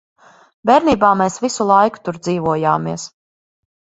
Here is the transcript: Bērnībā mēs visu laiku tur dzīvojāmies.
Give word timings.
Bērnībā 0.69 1.09
mēs 1.19 1.35
visu 1.43 1.67
laiku 1.73 2.03
tur 2.07 2.19
dzīvojāmies. 2.27 3.03